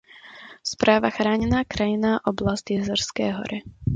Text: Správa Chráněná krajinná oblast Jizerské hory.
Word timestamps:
Správa 0.63 1.09
Chráněná 1.09 1.63
krajinná 1.67 2.25
oblast 2.25 2.69
Jizerské 2.69 3.31
hory. 3.31 3.61